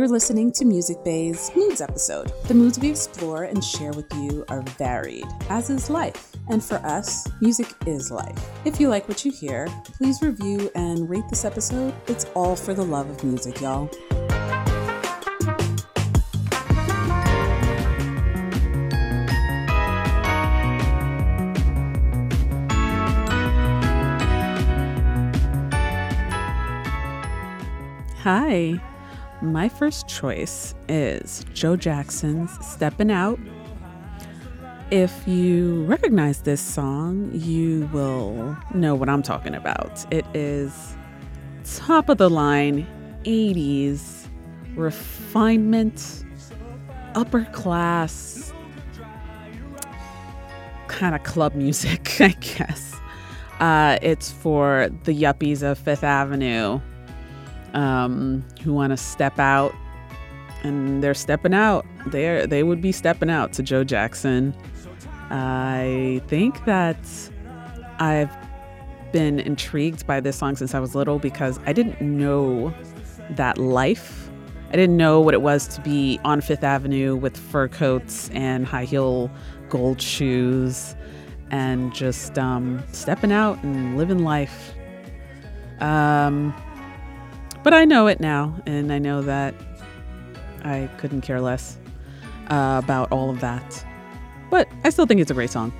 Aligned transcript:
You're 0.00 0.08
listening 0.08 0.50
to 0.52 0.64
MusicBae's 0.64 1.54
Moods 1.54 1.82
episode. 1.82 2.32
The 2.48 2.54
moods 2.54 2.78
we 2.78 2.88
explore 2.88 3.44
and 3.44 3.62
share 3.62 3.92
with 3.92 4.10
you 4.14 4.46
are 4.48 4.62
varied, 4.78 5.26
as 5.50 5.68
is 5.68 5.90
life. 5.90 6.34
And 6.48 6.64
for 6.64 6.76
us, 6.76 7.28
music 7.42 7.66
is 7.84 8.10
life. 8.10 8.48
If 8.64 8.80
you 8.80 8.88
like 8.88 9.06
what 9.10 9.26
you 9.26 9.30
hear, 9.30 9.68
please 9.98 10.22
review 10.22 10.70
and 10.74 11.10
rate 11.10 11.28
this 11.28 11.44
episode. 11.44 11.92
It's 12.06 12.24
all 12.34 12.56
for 12.56 12.72
the 12.72 12.82
love 12.82 13.10
of 13.10 13.22
music, 13.22 13.60
y'all. 13.60 13.90
Hi. 28.20 28.80
My 29.42 29.70
first 29.70 30.06
choice 30.06 30.74
is 30.86 31.46
Joe 31.54 31.74
Jackson's 31.74 32.50
Steppin' 32.64 33.10
Out. 33.10 33.38
If 34.90 35.26
you 35.26 35.84
recognize 35.84 36.42
this 36.42 36.60
song, 36.60 37.30
you 37.32 37.88
will 37.90 38.54
know 38.74 38.94
what 38.94 39.08
I'm 39.08 39.22
talking 39.22 39.54
about. 39.54 40.04
It 40.12 40.26
is 40.34 40.94
top 41.64 42.10
of 42.10 42.18
the 42.18 42.28
line 42.28 42.86
80s 43.24 44.28
refinement, 44.74 46.22
upper 47.14 47.46
class 47.46 48.52
kind 50.88 51.14
of 51.14 51.22
club 51.22 51.54
music, 51.54 52.16
I 52.20 52.36
guess. 52.40 52.94
Uh, 53.58 53.98
it's 54.02 54.30
for 54.30 54.90
the 55.04 55.14
yuppies 55.18 55.62
of 55.62 55.78
Fifth 55.78 56.04
Avenue 56.04 56.78
um, 57.74 58.44
who 58.62 58.72
want 58.72 58.92
to 58.92 58.96
step 58.96 59.38
out, 59.38 59.74
and 60.62 61.02
they're 61.02 61.14
stepping 61.14 61.54
out. 61.54 61.86
They 62.06 62.46
they 62.46 62.62
would 62.62 62.80
be 62.80 62.92
stepping 62.92 63.30
out 63.30 63.52
to 63.54 63.62
Joe 63.62 63.84
Jackson. 63.84 64.54
I 65.30 66.20
think 66.26 66.64
that 66.64 66.98
I've 67.98 68.34
been 69.12 69.40
intrigued 69.40 70.06
by 70.06 70.20
this 70.20 70.36
song 70.36 70.56
since 70.56 70.74
I 70.74 70.80
was 70.80 70.94
little 70.94 71.18
because 71.18 71.58
I 71.66 71.72
didn't 71.72 72.00
know 72.00 72.74
that 73.30 73.58
life. 73.58 74.30
I 74.68 74.72
didn't 74.72 74.96
know 74.96 75.20
what 75.20 75.34
it 75.34 75.42
was 75.42 75.66
to 75.68 75.80
be 75.80 76.20
on 76.24 76.40
Fifth 76.40 76.62
Avenue 76.62 77.16
with 77.16 77.36
fur 77.36 77.68
coats 77.68 78.30
and 78.30 78.64
high 78.66 78.84
heel 78.84 79.30
gold 79.68 80.00
shoes 80.00 80.94
and 81.50 81.92
just 81.92 82.38
um, 82.38 82.82
stepping 82.92 83.32
out 83.32 83.62
and 83.64 83.98
living 83.98 84.20
life. 84.20 84.74
Um, 85.80 86.54
but 87.62 87.74
I 87.74 87.84
know 87.84 88.06
it 88.06 88.20
now, 88.20 88.54
and 88.66 88.92
I 88.92 88.98
know 88.98 89.22
that 89.22 89.54
I 90.64 90.88
couldn't 90.98 91.22
care 91.22 91.40
less 91.40 91.78
uh, 92.48 92.80
about 92.82 93.10
all 93.12 93.30
of 93.30 93.40
that. 93.40 93.84
But 94.50 94.68
I 94.84 94.90
still 94.90 95.06
think 95.06 95.20
it's 95.20 95.30
a 95.30 95.34
great 95.34 95.50
song. 95.50 95.72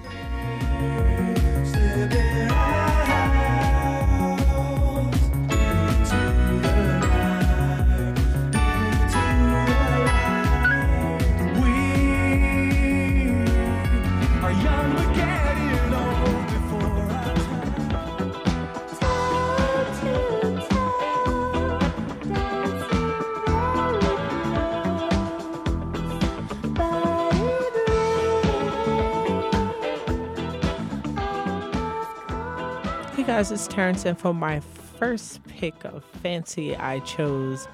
Guys, 33.24 33.50
it's 33.52 33.66
Terrence, 33.66 34.06
and 34.06 34.18
for 34.18 34.32
my 34.32 34.60
first 34.60 35.44
pick 35.44 35.84
of 35.84 36.04
Fancy, 36.22 36.74
I 36.74 37.00
chose 37.00 37.68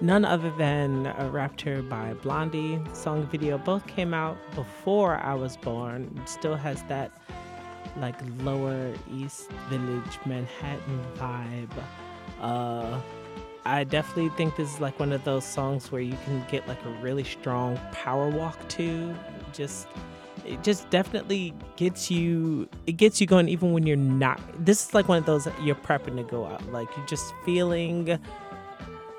none 0.00 0.24
other 0.24 0.52
than 0.56 1.06
a 1.18 1.28
Rapture 1.30 1.82
by 1.82 2.14
Blondie. 2.14 2.80
Song 2.92 3.26
video 3.26 3.58
both 3.58 3.84
came 3.88 4.14
out 4.14 4.36
before 4.54 5.16
I 5.16 5.34
was 5.34 5.56
born. 5.56 6.20
Still 6.26 6.54
has 6.54 6.82
that 6.84 7.10
like 7.96 8.14
lower 8.42 8.92
East 9.12 9.50
Village 9.68 10.18
Manhattan 10.26 11.00
vibe. 11.16 11.70
Uh, 12.40 13.00
I 13.64 13.84
definitely 13.84 14.30
think 14.36 14.54
this 14.54 14.74
is 14.74 14.80
like 14.80 15.00
one 15.00 15.12
of 15.12 15.24
those 15.24 15.44
songs 15.44 15.90
where 15.90 16.02
you 16.02 16.16
can 16.24 16.44
get 16.50 16.68
like 16.68 16.84
a 16.84 16.90
really 17.02 17.24
strong 17.24 17.80
power 17.90 18.28
walk 18.28 18.68
to. 18.70 19.14
Just 19.52 19.88
it 20.44 20.62
just 20.62 20.88
definitely 20.90 21.54
gets 21.76 22.10
you 22.10 22.68
it 22.86 22.92
gets 22.92 23.20
you 23.20 23.26
going 23.26 23.48
even 23.48 23.72
when 23.72 23.86
you're 23.86 23.96
not 23.96 24.40
this 24.64 24.88
is 24.88 24.94
like 24.94 25.08
one 25.08 25.18
of 25.18 25.26
those 25.26 25.48
you're 25.62 25.74
prepping 25.74 26.16
to 26.16 26.22
go 26.22 26.46
out 26.46 26.64
like 26.72 26.88
you're 26.96 27.06
just 27.06 27.32
feeling 27.44 28.04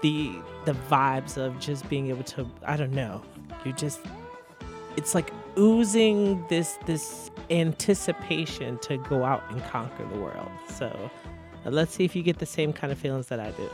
the 0.02 0.32
the 0.66 0.74
vibes 0.90 1.38
of 1.38 1.60
just 1.60 1.88
being 1.90 2.08
able 2.08 2.24
to 2.24 2.50
i 2.66 2.78
don't 2.78 2.94
know 2.94 3.22
you 3.66 3.74
just 3.74 4.00
it's 4.98 5.16
like 5.16 5.32
oozing 5.58 6.46
this 6.48 6.78
this 6.86 7.32
anticipation 7.50 8.78
to 8.80 8.98
go 8.98 9.24
out 9.24 9.44
and 9.52 9.64
conquer 9.66 10.06
the 10.06 10.20
world. 10.20 10.50
So 10.70 11.12
let's 11.66 11.94
see 11.94 12.06
if 12.06 12.16
you 12.16 12.24
get 12.24 12.40
the 12.40 12.46
same 12.46 12.72
kind 12.74 12.92
of 12.94 13.00
feelings 13.00 13.28
that 13.28 13.40
i 13.40 13.50
do 13.52 13.70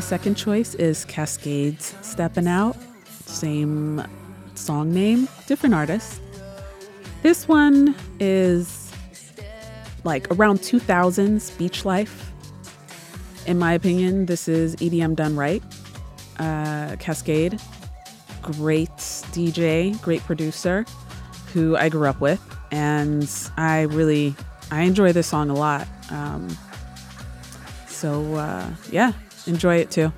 second 0.00 0.34
choice 0.34 0.74
is 0.74 1.04
Kaskade's 1.04 1.94
Steppin' 2.02 2.46
Out. 2.46 2.76
Same 3.26 4.02
song 4.54 4.92
name, 4.92 5.28
different 5.46 5.74
artist. 5.74 6.20
This 7.22 7.46
one 7.46 7.94
is 8.18 8.92
like 10.04 10.26
around 10.30 10.60
2000s 10.60 11.56
beach 11.58 11.84
life. 11.84 12.32
In 13.46 13.58
my 13.58 13.72
opinion, 13.72 14.26
this 14.26 14.48
is 14.48 14.76
EDM 14.76 15.16
done 15.16 15.36
right. 15.36 15.62
Uh, 16.38 16.96
Kaskade, 16.96 17.60
great 18.42 18.90
DJ, 19.32 20.00
great 20.02 20.22
producer 20.22 20.84
who 21.52 21.76
I 21.76 21.88
grew 21.88 22.08
up 22.08 22.20
with. 22.20 22.40
And 22.70 23.28
I 23.56 23.82
really, 23.82 24.34
I 24.70 24.82
enjoy 24.82 25.12
this 25.12 25.26
song 25.26 25.50
a 25.50 25.54
lot. 25.54 25.86
Um, 26.10 26.56
so, 27.86 28.34
uh, 28.36 28.70
yeah, 28.90 29.12
enjoy 29.46 29.76
it 29.76 29.90
too. 29.90 30.12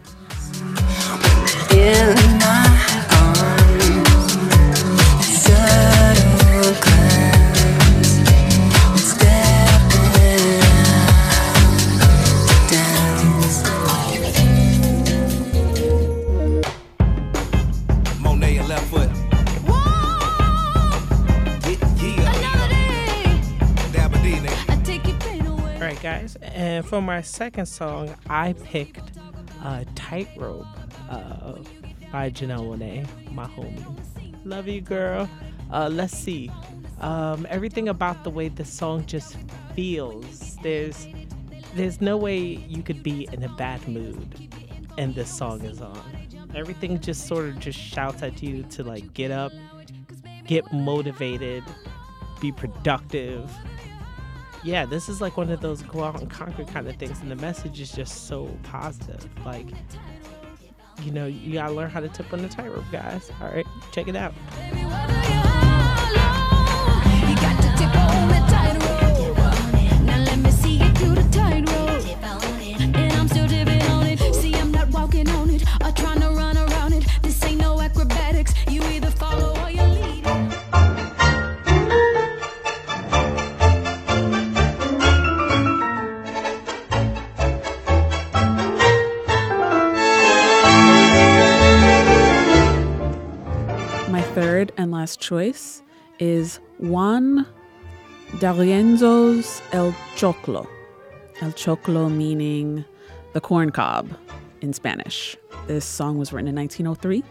For 26.92 27.00
my 27.00 27.22
second 27.22 27.64
song, 27.64 28.14
I 28.28 28.52
picked 28.52 29.12
uh, 29.64 29.82
Tightrope 29.94 30.66
uh, 31.08 31.54
by 32.12 32.28
Janelle 32.28 32.68
Monáe, 32.68 33.32
my 33.32 33.46
homie. 33.46 33.82
Love 34.44 34.68
you, 34.68 34.82
girl. 34.82 35.26
Uh, 35.72 35.88
let's 35.90 36.12
see. 36.12 36.50
Um, 37.00 37.46
everything 37.48 37.88
about 37.88 38.24
the 38.24 38.28
way 38.28 38.48
the 38.50 38.66
song 38.66 39.06
just 39.06 39.38
feels. 39.74 40.58
There's 40.62 41.06
there's 41.74 42.02
no 42.02 42.18
way 42.18 42.38
you 42.44 42.82
could 42.82 43.02
be 43.02 43.26
in 43.32 43.42
a 43.42 43.48
bad 43.56 43.88
mood 43.88 44.50
and 44.98 45.14
this 45.14 45.34
song 45.34 45.62
is 45.62 45.80
on. 45.80 46.28
Everything 46.54 47.00
just 47.00 47.26
sort 47.26 47.46
of 47.46 47.58
just 47.58 47.78
shouts 47.78 48.22
at 48.22 48.42
you 48.42 48.64
to 48.64 48.84
like 48.84 49.14
get 49.14 49.30
up, 49.30 49.52
get 50.46 50.70
motivated, 50.74 51.64
be 52.42 52.52
productive, 52.52 53.50
yeah, 54.62 54.87
this 54.87 55.09
is 55.09 55.20
like 55.20 55.37
one 55.37 55.50
of 55.50 55.61
those 55.61 55.82
go 55.82 56.05
out 56.05 56.20
and 56.20 56.31
conquer 56.31 56.64
kind 56.64 56.88
of 56.88 56.97
things, 56.97 57.20
and 57.20 57.31
the 57.31 57.37
message 57.37 57.81
is 57.81 57.93
just 57.93 58.26
so 58.26 58.47
positive. 58.62 59.29
Like 59.44 59.69
you 61.03 61.11
know, 61.11 61.26
you 61.26 61.55
gotta 61.55 61.73
learn 61.73 61.91
how 61.91 62.00
to 62.00 62.09
tip 62.09 62.32
on 62.32 62.43
the 62.43 62.49
tightrope, 62.49 62.85
guys. 62.93 63.31
All 63.41 63.49
right, 63.49 63.67
check 63.91 64.09
it 64.09 64.17
out. 64.17 64.35
Third 94.34 94.73
and 94.79 94.90
last 94.90 95.20
choice 95.20 95.82
is 96.19 96.58
Juan 96.79 97.46
D'Arienzo's 98.38 99.61
El 99.73 99.93
Choclo. 100.17 100.67
El 101.43 101.52
Choclo 101.52 102.11
meaning 102.11 102.82
the 103.34 103.43
corn 103.43 103.70
cob 103.70 104.08
in 104.62 104.73
Spanish. 104.73 105.37
This 105.67 105.84
song 105.84 106.17
was 106.17 106.32
written 106.32 106.49
in 106.49 106.55
1903 106.55 107.23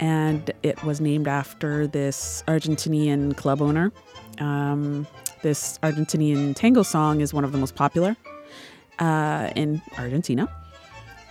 and 0.00 0.50
it 0.64 0.82
was 0.82 1.00
named 1.00 1.28
after 1.28 1.86
this 1.86 2.42
Argentinian 2.48 3.36
club 3.36 3.62
owner. 3.62 3.92
Um, 4.38 5.06
this 5.42 5.78
Argentinian 5.84 6.56
tango 6.56 6.82
song 6.82 7.20
is 7.20 7.32
one 7.32 7.44
of 7.44 7.52
the 7.52 7.58
most 7.58 7.76
popular 7.76 8.16
uh, 8.98 9.52
in 9.54 9.80
Argentina. 9.96 10.48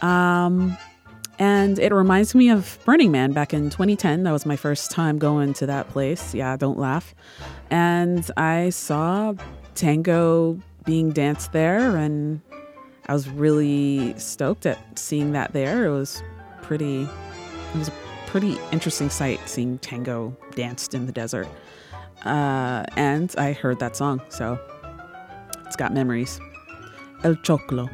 Um, 0.01 0.77
and 1.39 1.77
it 1.79 1.93
reminds 1.93 2.33
me 2.33 2.49
of 2.49 2.79
Burning 2.85 3.11
Man 3.11 3.31
back 3.31 3.53
in 3.53 3.69
2010. 3.69 4.23
That 4.23 4.31
was 4.31 4.45
my 4.45 4.55
first 4.55 4.91
time 4.91 5.19
going 5.19 5.53
to 5.55 5.65
that 5.67 5.89
place. 5.89 6.33
Yeah, 6.33 6.57
don't 6.57 6.79
laugh. 6.79 7.13
And 7.69 8.29
I 8.37 8.69
saw 8.71 9.33
tango 9.75 10.59
being 10.85 11.11
danced 11.11 11.51
there, 11.51 11.95
and 11.97 12.41
I 13.07 13.13
was 13.13 13.29
really 13.29 14.17
stoked 14.17 14.65
at 14.65 14.79
seeing 14.97 15.33
that 15.33 15.53
there. 15.53 15.85
It 15.85 15.91
was 15.91 16.23
pretty, 16.61 17.03
it 17.03 17.77
was 17.77 17.89
a 17.89 17.93
pretty 18.25 18.57
interesting 18.71 19.09
sight 19.09 19.39
seeing 19.47 19.77
tango 19.79 20.35
danced 20.55 20.93
in 20.93 21.05
the 21.05 21.11
desert. 21.11 21.47
Uh, 22.25 22.83
and 22.95 23.33
I 23.37 23.53
heard 23.53 23.79
that 23.79 23.95
song, 23.95 24.21
so 24.29 24.59
it's 25.65 25.75
got 25.75 25.93
memories. 25.93 26.39
El 27.23 27.35
Choclo. 27.35 27.89